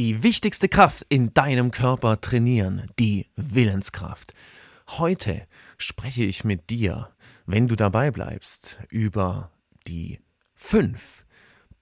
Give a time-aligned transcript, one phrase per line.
[0.00, 4.32] Die wichtigste Kraft in deinem Körper trainieren, die Willenskraft.
[4.88, 5.42] Heute
[5.76, 7.10] spreche ich mit dir,
[7.44, 9.52] wenn du dabei bleibst, über
[9.86, 10.18] die
[10.54, 11.26] fünf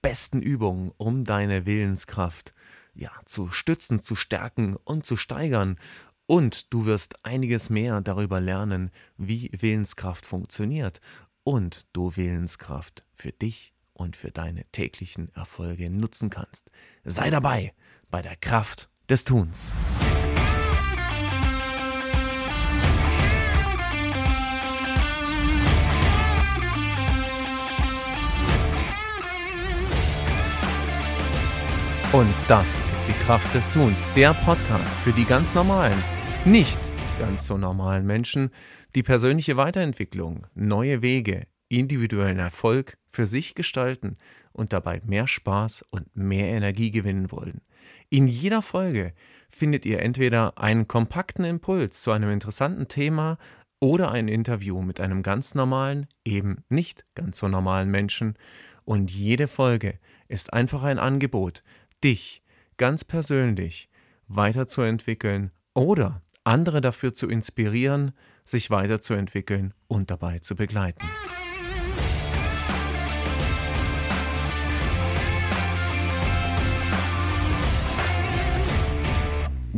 [0.01, 2.53] besten Übungen, um deine Willenskraft
[2.93, 5.77] ja, zu stützen, zu stärken und zu steigern.
[6.25, 10.99] Und du wirst einiges mehr darüber lernen, wie Willenskraft funktioniert
[11.45, 16.71] und du Willenskraft für dich und für deine täglichen Erfolge nutzen kannst.
[17.03, 17.73] Sei dabei
[18.09, 19.75] bei der Kraft des Tuns.
[32.11, 36.01] Und das ist die Kraft des Tuns, der Podcast für die ganz normalen,
[36.43, 36.79] nicht
[37.19, 38.49] ganz so normalen Menschen,
[38.95, 44.17] die persönliche Weiterentwicklung, neue Wege, individuellen Erfolg für sich gestalten
[44.51, 47.61] und dabei mehr Spaß und mehr Energie gewinnen wollen.
[48.09, 49.13] In jeder Folge
[49.47, 53.37] findet ihr entweder einen kompakten Impuls zu einem interessanten Thema
[53.79, 58.35] oder ein Interview mit einem ganz normalen, eben nicht ganz so normalen Menschen.
[58.83, 61.63] Und jede Folge ist einfach ein Angebot,
[62.03, 62.43] dich
[62.77, 63.89] ganz persönlich
[64.27, 68.11] weiterzuentwickeln oder andere dafür zu inspirieren,
[68.43, 71.05] sich weiterzuentwickeln und dabei zu begleiten.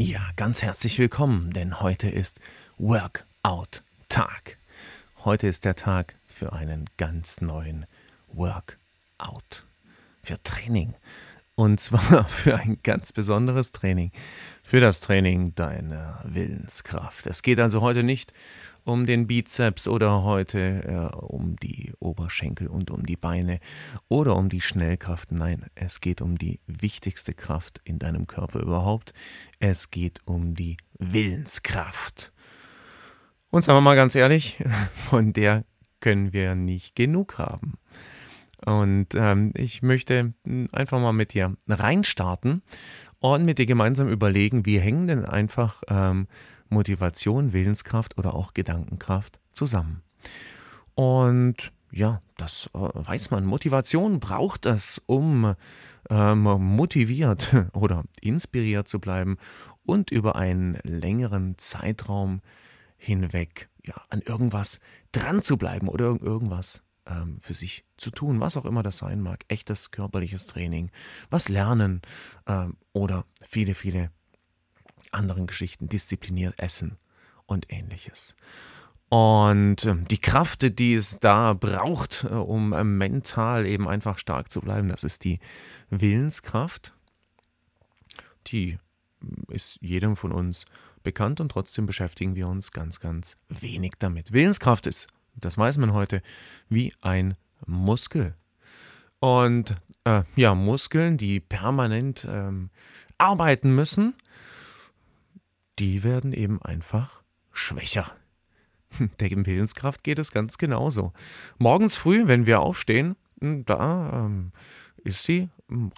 [0.04, 2.40] Ja, ganz herzlich willkommen, denn heute ist
[2.80, 4.58] Workout-Tag.
[5.24, 7.86] Heute ist der Tag für einen ganz neuen
[8.30, 9.64] Workout,
[10.24, 10.96] für Training.
[11.54, 14.12] Und zwar für ein ganz besonderes Training,
[14.64, 17.28] für das Training deiner Willenskraft.
[17.28, 18.34] Es geht also heute nicht
[18.84, 23.60] um den Bizeps oder heute äh, um die Oberschenkel und um die Beine
[24.08, 25.32] oder um die Schnellkraft.
[25.32, 29.14] Nein, es geht um die wichtigste Kraft in deinem Körper überhaupt.
[29.60, 32.32] Es geht um die Willenskraft.
[33.50, 35.66] Und sagen wir mal ganz ehrlich, von der
[36.00, 37.73] können wir nicht genug haben.
[38.66, 42.61] Und ähm, ich möchte hm, einfach mal mit dir reinstarten
[43.21, 46.27] und mit dir gemeinsam überlegen, wie hängen denn einfach ähm,
[46.70, 50.02] Motivation, Willenskraft oder auch Gedankenkraft zusammen.
[50.95, 53.45] Und ja, das äh, weiß man.
[53.45, 55.55] Motivation braucht es, um
[56.10, 59.37] ähm, motiviert oder inspiriert zu bleiben
[59.83, 62.42] und über einen längeren Zeitraum
[62.98, 64.80] hinweg ja, an irgendwas
[65.11, 69.22] dran zu bleiben oder irgendwas ähm, für sich zu tun, was auch immer das sein
[69.22, 69.45] mag.
[69.48, 70.92] Echtes körperliches Training,
[71.30, 72.02] was lernen
[72.48, 74.12] ähm, oder viele, viele
[75.11, 76.98] anderen Geschichten, diszipliniert essen
[77.45, 78.36] und ähnliches.
[79.10, 84.50] Und ähm, die Kraft, die es da braucht, äh, um äh, mental eben einfach stark
[84.50, 85.40] zu bleiben, das ist die
[85.90, 86.94] Willenskraft.
[88.48, 88.80] Die
[89.20, 90.66] mm, ist jedem von uns
[91.04, 94.32] bekannt und trotzdem beschäftigen wir uns ganz, ganz wenig damit.
[94.32, 96.21] Willenskraft ist das weiß man heute,
[96.69, 97.33] wie ein
[97.65, 98.36] Muskel.
[99.19, 102.69] Und äh, ja, Muskeln, die permanent ähm,
[103.17, 104.15] arbeiten müssen,
[105.80, 108.11] die werden eben einfach schwächer.
[109.19, 111.14] Der Willenskraft geht es ganz genauso.
[111.58, 114.52] Morgens früh, wenn wir aufstehen, da ähm,
[115.03, 115.49] ist sie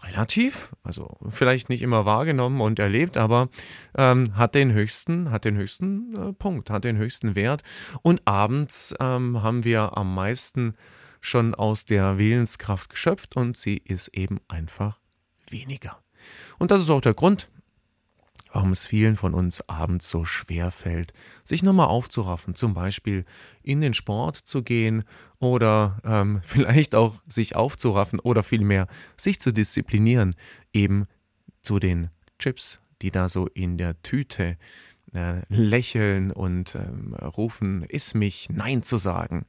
[0.03, 3.49] relativ, also vielleicht nicht immer wahrgenommen und erlebt, aber
[3.97, 7.63] ähm, hat den höchsten, hat den höchsten äh, Punkt, hat den höchsten Wert.
[8.01, 10.75] Und abends ähm, haben wir am meisten
[11.21, 14.99] schon aus der Willenskraft geschöpft und sie ist eben einfach
[15.49, 15.97] weniger.
[16.59, 17.49] Und das ist auch der Grund,
[18.53, 21.11] warum es vielen von uns abends so schwer fällt,
[21.43, 23.25] sich nochmal aufzuraffen, zum Beispiel
[23.63, 25.03] in den Sport zu gehen
[25.39, 28.87] oder ähm, vielleicht auch sich aufzuraffen oder vielmehr
[29.17, 30.35] sich zu disziplinieren,
[30.71, 31.07] eben
[31.61, 34.57] zu den Chips, die da so in der Tüte
[35.13, 39.47] äh, lächeln und ähm, rufen, iss mich, nein zu sagen.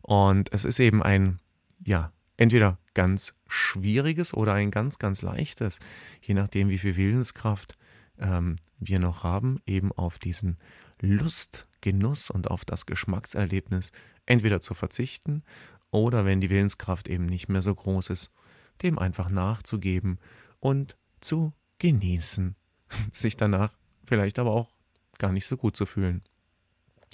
[0.00, 1.38] Und es ist eben ein,
[1.84, 5.80] ja, entweder ganz schwieriges oder ein ganz, ganz leichtes,
[6.22, 7.76] je nachdem, wie viel Willenskraft
[8.18, 10.58] ähm, wir noch haben, eben auf diesen
[11.00, 13.92] Lust, Genuss und auf das Geschmackserlebnis
[14.26, 15.42] entweder zu verzichten
[15.90, 18.32] oder wenn die Willenskraft eben nicht mehr so groß ist,
[18.82, 20.18] dem einfach nachzugeben
[20.60, 22.56] und zu genießen,
[23.12, 23.76] sich danach
[24.06, 24.70] vielleicht aber auch
[25.18, 26.22] gar nicht so gut zu fühlen.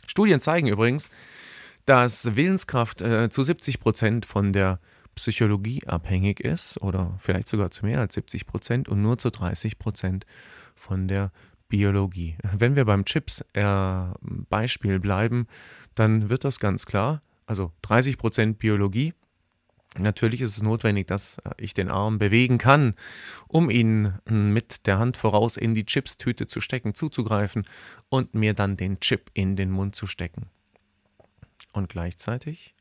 [0.06, 1.10] Studien zeigen übrigens,
[1.86, 4.80] dass Willenskraft äh, zu 70 Prozent von der
[5.14, 9.78] Psychologie abhängig ist oder vielleicht sogar zu mehr als 70 Prozent und nur zu 30
[9.78, 10.26] Prozent
[10.74, 11.32] von der
[11.68, 12.36] Biologie.
[12.56, 15.46] Wenn wir beim Chips-Beispiel äh, bleiben,
[15.94, 17.20] dann wird das ganz klar.
[17.46, 19.12] Also 30 Prozent Biologie,
[19.96, 22.94] Natürlich ist es notwendig, dass ich den Arm bewegen kann,
[23.46, 27.64] um ihn hm, mit der Hand voraus in die Chipstüte zu stecken, zuzugreifen
[28.08, 30.50] und mir dann den Chip in den Mund zu stecken.
[31.72, 32.74] Und gleichzeitig,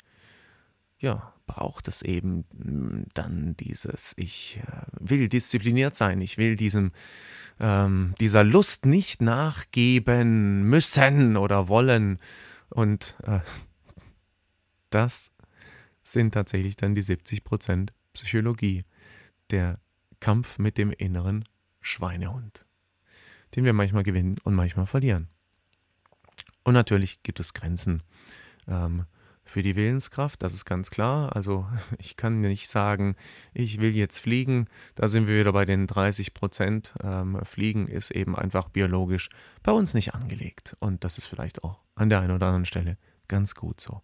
[0.97, 6.92] ja, braucht es eben hm, dann dieses, ich äh, will diszipliniert sein, ich will diesem,
[7.60, 12.19] ähm, dieser Lust nicht nachgeben müssen oder wollen.
[12.69, 13.40] Und äh,
[14.90, 15.31] das
[16.04, 18.86] sind tatsächlich dann die 70% Psychologie,
[19.50, 19.80] der
[20.19, 21.44] Kampf mit dem inneren
[21.81, 22.66] Schweinehund,
[23.56, 25.28] den wir manchmal gewinnen und manchmal verlieren.
[26.63, 28.04] Und natürlich gibt es Grenzen
[28.68, 29.06] ähm,
[29.45, 31.36] für die Willenskraft, das ist ganz klar.
[31.36, 31.68] Also
[31.98, 33.16] ich kann nicht sagen,
[33.54, 36.94] ich will jetzt fliegen, da sind wir wieder bei den 30 Prozent.
[37.04, 39.30] Ähm, fliegen ist eben einfach biologisch
[39.62, 40.75] bei uns nicht angelegt.
[40.80, 42.98] Und das ist vielleicht auch an der einen oder anderen Stelle
[43.28, 44.01] ganz gut so.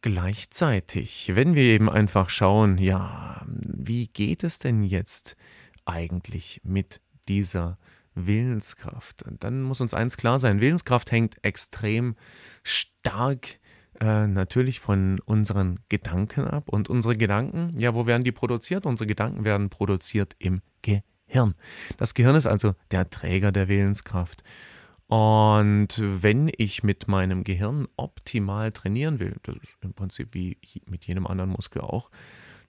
[0.00, 5.36] Gleichzeitig, wenn wir eben einfach schauen, ja, wie geht es denn jetzt
[5.84, 7.78] eigentlich mit dieser
[8.14, 9.24] Willenskraft?
[9.38, 12.16] Dann muss uns eins klar sein, Willenskraft hängt extrem
[12.64, 13.60] stark
[14.02, 16.68] äh, natürlich von unseren Gedanken ab.
[16.68, 18.84] Und unsere Gedanken, ja, wo werden die produziert?
[18.84, 21.54] Unsere Gedanken werden produziert im Gehirn.
[21.98, 24.42] Das Gehirn ist also der Träger der Willenskraft.
[25.06, 31.06] Und wenn ich mit meinem Gehirn optimal trainieren will, das ist im Prinzip wie mit
[31.06, 32.10] jedem anderen Muskel auch,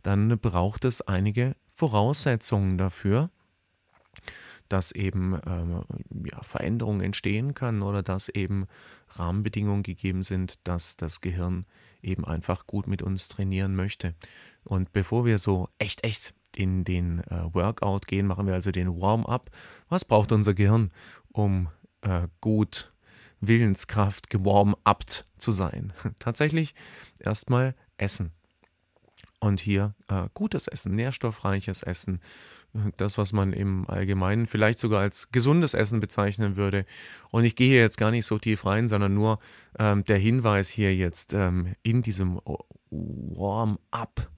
[0.03, 3.31] dann braucht es einige Voraussetzungen dafür,
[4.69, 5.83] dass eben ähm,
[6.25, 8.67] ja, Veränderungen entstehen kann oder dass eben
[9.09, 11.65] Rahmenbedingungen gegeben sind, dass das Gehirn
[12.01, 14.15] eben einfach gut mit uns trainieren möchte.
[14.63, 18.99] Und bevor wir so echt, echt in den äh, Workout gehen, machen wir also den
[18.99, 19.49] Warm-up.
[19.89, 20.91] Was braucht unser Gehirn,
[21.31, 21.69] um
[22.01, 22.93] äh, gut
[23.47, 25.93] Willenskraft gewarm-upt zu sein.
[26.19, 26.75] Tatsächlich
[27.19, 28.31] erstmal Essen.
[29.43, 32.21] Und hier äh, gutes Essen, nährstoffreiches Essen,
[32.95, 36.85] das, was man im Allgemeinen vielleicht sogar als gesundes Essen bezeichnen würde.
[37.29, 39.39] Und ich gehe jetzt gar nicht so tief rein, sondern nur
[39.77, 42.39] ähm, der Hinweis hier jetzt ähm, in diesem
[42.89, 44.31] Warm-up.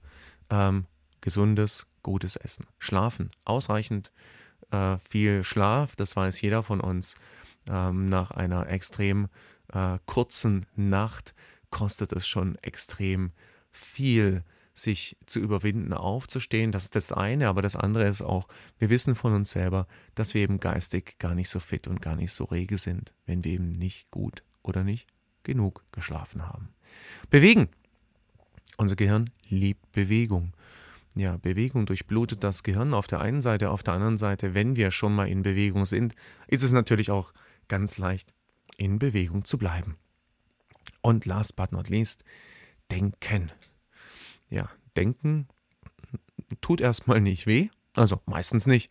[0.50, 0.86] Ähm,
[1.20, 2.66] gesundes, gutes Essen.
[2.80, 4.10] Schlafen, ausreichend
[4.72, 7.14] äh, viel Schlaf, das weiß jeder von uns
[7.70, 9.28] ähm, nach einer extrem
[9.72, 11.32] äh, kurzen Nacht
[11.70, 13.30] kostet es schon extrem
[13.70, 14.42] viel,
[14.76, 16.70] sich zu überwinden, aufzustehen.
[16.70, 18.46] Das ist das eine, aber das andere ist auch,
[18.78, 22.14] wir wissen von uns selber, dass wir eben geistig gar nicht so fit und gar
[22.14, 25.08] nicht so rege sind, wenn wir eben nicht gut oder nicht
[25.44, 26.68] genug geschlafen haben.
[27.30, 27.68] Bewegen.
[28.76, 30.52] Unser Gehirn liebt Bewegung.
[31.14, 34.90] Ja, Bewegung durchblutet das Gehirn auf der einen Seite, auf der anderen Seite, wenn wir
[34.90, 36.14] schon mal in Bewegung sind,
[36.46, 37.32] ist es natürlich auch
[37.68, 38.34] ganz leicht
[38.76, 39.96] in Bewegung zu bleiben.
[41.00, 42.24] Und last but not least,
[42.90, 43.50] denken.
[44.48, 45.48] Ja, denken
[46.60, 48.90] tut erstmal nicht weh, also meistens nicht.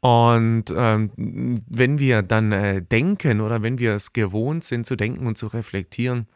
[0.00, 5.26] Und ähm, wenn wir dann äh, denken oder wenn wir es gewohnt sind zu denken
[5.26, 6.28] und zu reflektieren,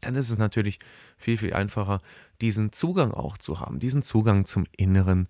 [0.00, 0.78] dann ist es natürlich
[1.18, 2.00] viel, viel einfacher,
[2.40, 5.28] diesen Zugang auch zu haben, diesen Zugang zum inneren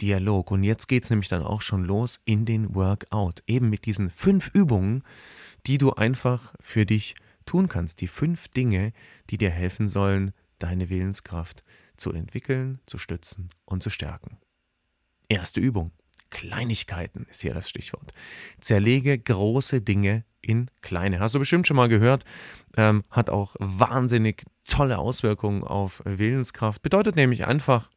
[0.00, 0.52] Dialog.
[0.52, 3.42] Und jetzt geht es nämlich dann auch schon los in den Workout.
[3.48, 5.02] Eben mit diesen fünf Übungen,
[5.66, 8.00] die du einfach für dich tun kannst.
[8.02, 8.92] Die fünf Dinge,
[9.30, 11.64] die dir helfen sollen, deine Willenskraft
[11.96, 14.38] zu entwickeln, zu stützen und zu stärken.
[15.28, 15.92] Erste Übung.
[16.30, 18.12] Kleinigkeiten ist hier das Stichwort.
[18.60, 21.20] Zerlege große Dinge in kleine.
[21.20, 22.24] Hast du bestimmt schon mal gehört.
[22.76, 26.82] Ähm, hat auch wahnsinnig tolle Auswirkungen auf Willenskraft.
[26.82, 27.88] Bedeutet nämlich einfach,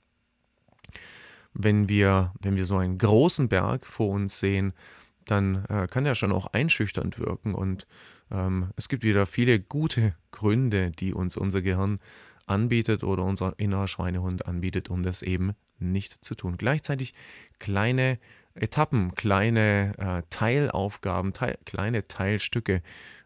[1.53, 4.73] wenn wir, wenn wir so einen großen Berg vor uns sehen,
[5.25, 7.53] dann äh, kann der schon auch einschüchternd wirken.
[7.53, 7.87] Und
[8.31, 11.99] ähm, es gibt wieder viele gute Gründe, die uns unser Gehirn
[12.47, 16.57] anbietet oder unser innerer Schweinehund anbietet, um das eben nicht zu tun.
[16.57, 17.13] Gleichzeitig
[17.59, 18.19] kleine
[18.55, 22.81] Etappen, kleine äh, Teilaufgaben, teil, kleine Teilstücke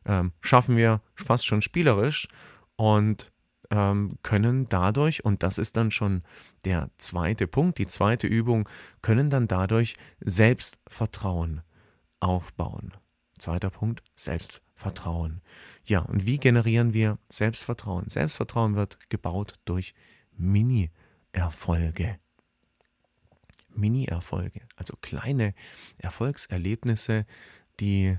[0.06, 2.28] ähm, schaffen wir fast schon spielerisch
[2.76, 3.32] und
[3.70, 6.24] ähm, können dadurch, und das ist dann schon
[6.66, 8.68] der zweite Punkt, die zweite Übung,
[9.02, 11.62] können dann dadurch Selbstvertrauen
[12.20, 12.94] aufbauen.
[13.42, 15.42] Zweiter Punkt, Selbstvertrauen.
[15.84, 18.08] Ja, und wie generieren wir Selbstvertrauen?
[18.08, 19.96] Selbstvertrauen wird gebaut durch
[20.38, 22.20] Mini-Erfolge.
[23.70, 25.56] Mini-Erfolge, also kleine
[25.98, 27.26] Erfolgserlebnisse,
[27.80, 28.16] die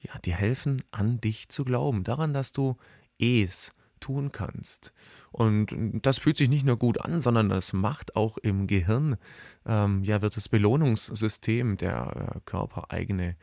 [0.00, 2.76] ja, dir helfen, an dich zu glauben, daran, dass du
[3.18, 4.92] es tun kannst.
[5.32, 5.68] Und
[6.02, 9.16] das fühlt sich nicht nur gut an, sondern das macht auch im Gehirn,
[9.64, 13.36] ähm, ja, wird das Belohnungssystem, der äh, körpereigene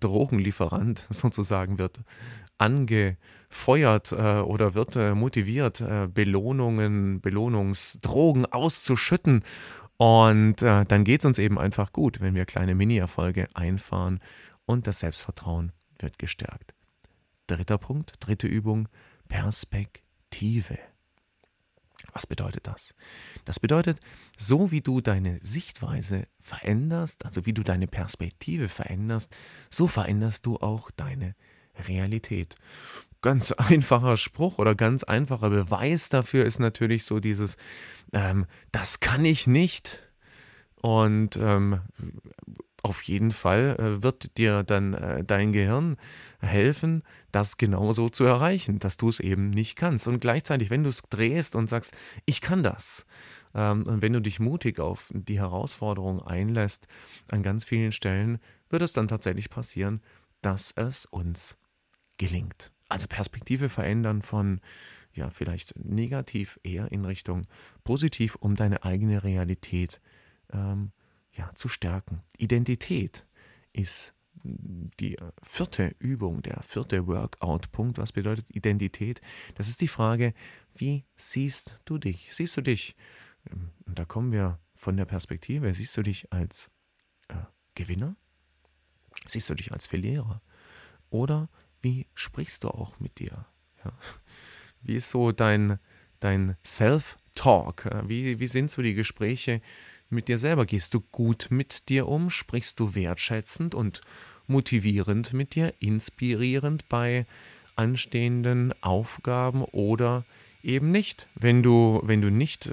[0.00, 2.00] Drogenlieferant sozusagen, wird
[2.58, 9.44] angefeuert äh, oder wird äh, motiviert, äh, Belohnungen, Belohnungsdrogen auszuschütten.
[9.96, 14.20] Und äh, dann geht es uns eben einfach gut, wenn wir kleine Mini-Erfolge einfahren
[14.66, 16.74] und das Selbstvertrauen wird gestärkt.
[17.46, 18.88] Dritter Punkt, dritte Übung,
[19.28, 20.78] Perspektive.
[22.12, 22.94] Was bedeutet das?
[23.44, 24.00] Das bedeutet,
[24.36, 29.36] so wie du deine Sichtweise veränderst, also wie du deine Perspektive veränderst,
[29.70, 31.34] so veränderst du auch deine
[31.86, 32.56] Realität.
[33.20, 37.56] Ganz einfacher Spruch oder ganz einfacher Beweis dafür ist natürlich so dieses,
[38.12, 40.02] ähm, das kann ich nicht.
[40.80, 41.80] Und ähm,
[42.82, 45.96] auf jeden Fall äh, wird dir dann äh, dein Gehirn
[46.40, 50.06] helfen, das genauso zu erreichen, dass du es eben nicht kannst.
[50.06, 53.06] Und gleichzeitig, wenn du es drehst und sagst, ich kann das,
[53.54, 56.86] ähm, und wenn du dich mutig auf die Herausforderung einlässt,
[57.30, 58.38] an ganz vielen Stellen
[58.70, 60.00] wird es dann tatsächlich passieren,
[60.40, 61.58] dass es uns
[62.16, 62.72] gelingt.
[62.88, 64.60] Also Perspektive verändern von
[65.12, 67.42] ja vielleicht negativ eher in Richtung
[67.84, 70.00] positiv, um deine eigene Realität
[70.52, 70.92] ähm,
[71.38, 72.22] ja, zu stärken.
[72.36, 73.26] Identität
[73.72, 77.98] ist die vierte Übung, der vierte Workout-Punkt.
[77.98, 79.20] Was bedeutet Identität?
[79.54, 80.34] Das ist die Frage,
[80.76, 82.34] wie siehst du dich?
[82.34, 82.96] Siehst du dich,
[83.50, 86.70] ähm, und da kommen wir von der Perspektive, siehst du dich als
[87.28, 87.34] äh,
[87.74, 88.16] Gewinner?
[89.26, 90.42] Siehst du dich als Verlierer?
[91.10, 91.48] Oder
[91.80, 93.46] wie sprichst du auch mit dir?
[93.84, 93.92] Ja.
[94.80, 95.80] Wie ist so dein,
[96.20, 97.90] dein Self-Talk?
[98.06, 99.60] Wie, wie sind so die Gespräche
[100.10, 100.66] mit dir selber?
[100.66, 102.30] Gehst du gut mit dir um?
[102.30, 104.00] Sprichst du wertschätzend und
[104.46, 107.26] motivierend mit dir, inspirierend bei
[107.76, 110.24] anstehenden Aufgaben oder
[110.62, 111.28] eben nicht.
[111.34, 112.72] Wenn du, wenn du nicht äh,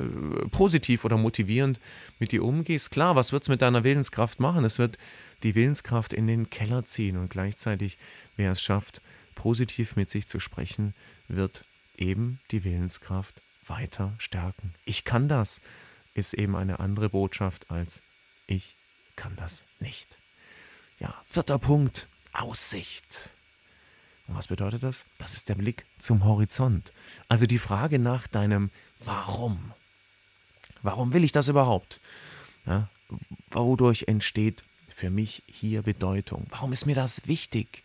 [0.49, 1.79] positiv oder motivierend
[2.19, 4.65] mit dir umgehst, klar, was wird es mit deiner Willenskraft machen?
[4.65, 4.97] Es wird
[5.43, 7.97] die Willenskraft in den Keller ziehen und gleichzeitig,
[8.35, 9.01] wer es schafft,
[9.35, 10.95] positiv mit sich zu sprechen,
[11.27, 11.63] wird
[11.97, 14.73] eben die Willenskraft weiter stärken.
[14.85, 15.61] Ich kann das
[16.15, 18.01] ist eben eine andere Botschaft als
[18.47, 18.75] ich
[19.15, 20.19] kann das nicht.
[20.99, 23.35] Ja, vierter Punkt, Aussicht.
[24.27, 25.05] Und was bedeutet das?
[25.19, 26.91] Das ist der Blick zum Horizont.
[27.27, 28.71] Also die Frage nach deinem
[29.03, 29.73] Warum.
[30.81, 32.01] Warum will ich das überhaupt?
[32.65, 32.89] Ja,
[33.51, 36.47] wodurch entsteht für mich hier Bedeutung?
[36.49, 37.83] Warum ist mir das wichtig?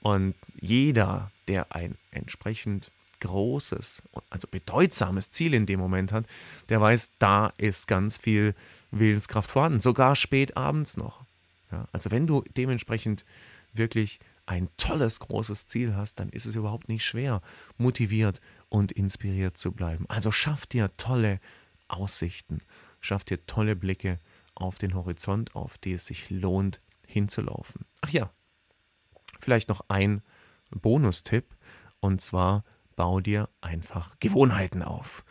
[0.00, 6.26] Und jeder, der ein entsprechend großes, also bedeutsames Ziel in dem Moment hat,
[6.68, 8.54] der weiß, da ist ganz viel
[8.90, 11.24] Willenskraft vorhanden, sogar spät abends noch.
[11.70, 13.24] Ja, also wenn du dementsprechend
[13.72, 17.42] wirklich ein tolles, großes Ziel hast, dann ist es überhaupt nicht schwer,
[17.76, 20.06] motiviert und inspiriert zu bleiben.
[20.08, 21.40] Also schaff dir tolle
[21.86, 22.62] Aussichten,
[23.00, 24.18] schaff dir tolle Blicke
[24.54, 27.84] auf den Horizont, auf die es sich lohnt hinzulaufen.
[28.00, 28.30] Ach ja,
[29.38, 30.20] vielleicht noch ein
[30.70, 31.54] Bonustipp,
[32.00, 32.64] und zwar
[32.98, 35.24] bau dir einfach Gewohnheiten auf.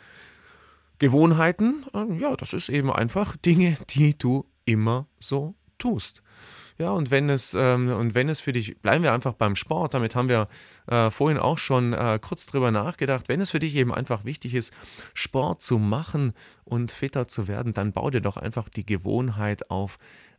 [1.00, 6.24] Gewohnheiten, äh, ja, das ist eben einfach Dinge, die du immer so tust.
[6.80, 9.96] Ja, und wenn es, ähm, und wenn es für dich, bleiben wir einfach beim Sport,
[9.96, 10.48] damit haben wir
[10.86, 14.54] äh, vorhin auch schon äh, kurz drüber nachgedacht, wenn es für dich eben einfach wichtig
[14.54, 14.72] ist,
[15.16, 16.34] Sport zu machen
[16.66, 19.98] und fitter zu werden, dann bau dir doch einfach die Gewohnheit auf,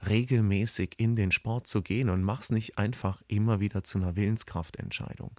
[0.08, 5.32] regelmäßig in den Sport zu gehen und mach's nicht einfach immer wieder zu einer Willenskraftentscheidung,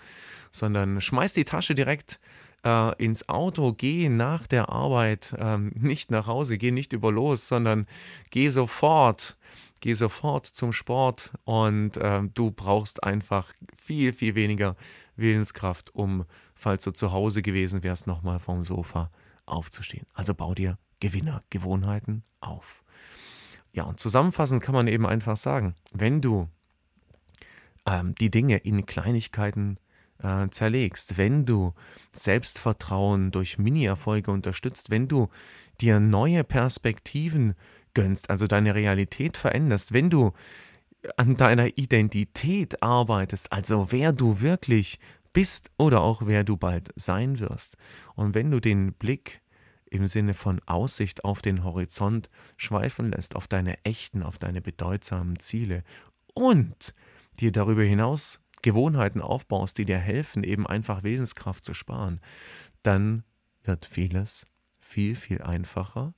[0.52, 2.20] sondern schmeiß die Tasche direkt
[2.66, 7.48] äh, ins Auto, geh nach der Arbeit ähm, nicht nach Hause, geh nicht über los,
[7.48, 7.88] sondern
[8.32, 9.38] geh sofort
[9.80, 14.76] geh sofort zum Sport und äh, du brauchst einfach viel, viel weniger
[15.16, 19.12] Willenskraft, um, falls du zu Hause gewesen wärst, nochmal vom Sofa
[19.46, 20.06] aufzustehen.
[20.14, 22.84] Also bau dir Gewinnergewohnheiten auf.
[23.72, 26.50] Ja, und zusammenfassend kann man eben einfach sagen, wenn du
[27.86, 29.78] ähm, die Dinge in Kleinigkeiten
[30.22, 31.74] äh, zerlegst, wenn du
[32.12, 35.30] Selbstvertrauen durch Mini-Erfolge unterstützt, wenn du
[35.82, 37.56] dir neue Perspektiven
[37.94, 40.34] gönnst, also deine Realität veränderst, wenn du
[41.18, 45.00] an deiner Identität arbeitest, also wer du wirklich
[45.34, 47.78] bist oder auch wer du bald sein wirst.
[48.16, 49.42] Und wenn du den Blick
[49.90, 55.40] im Sinne von Aussicht auf den Horizont schweifen lässt, auf deine echten, auf deine bedeutsamen
[55.40, 55.84] Ziele
[56.34, 56.94] und
[57.40, 62.20] dir darüber hinaus Gewohnheiten aufbaust, die dir helfen, eben einfach Willenskraft zu sparen,
[62.84, 63.24] dann
[63.64, 64.46] wird vieles
[64.80, 66.14] viel, viel einfacher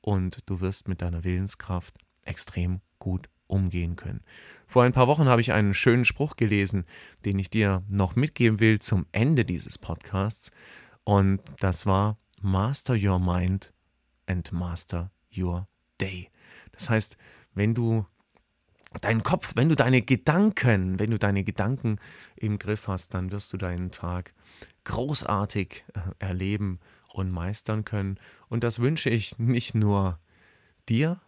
[0.00, 4.22] und du wirst mit deiner Willenskraft extrem gut umgehen können.
[4.66, 6.84] Vor ein paar Wochen habe ich einen schönen Spruch gelesen,
[7.24, 10.52] den ich dir noch mitgeben will zum Ende dieses Podcasts.
[11.04, 13.72] Und das war Master Your Mind
[14.26, 15.66] and Master Your
[16.00, 16.30] Day.
[16.72, 17.16] Das heißt,
[17.54, 18.06] wenn du
[19.00, 21.98] deinen Kopf, wenn du deine Gedanken, wenn du deine Gedanken
[22.36, 24.34] im Griff hast, dann wirst du deinen Tag
[24.84, 26.80] großartig äh, erleben
[27.12, 28.18] und meistern können.
[28.48, 30.18] Und das wünsche ich nicht nur
[30.88, 31.20] dir,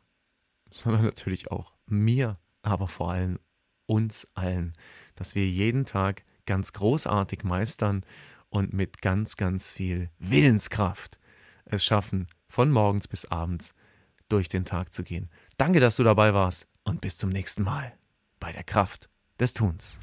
[0.71, 3.39] sondern natürlich auch mir, aber vor allem
[3.87, 4.73] uns allen,
[5.15, 8.05] dass wir jeden Tag ganz großartig meistern
[8.49, 11.19] und mit ganz, ganz viel Willenskraft
[11.65, 13.75] es schaffen, von morgens bis abends
[14.29, 15.31] durch den Tag zu gehen.
[15.57, 17.93] Danke, dass du dabei warst und bis zum nächsten Mal
[18.41, 19.09] bei der Kraft
[19.39, 19.99] des Tuns.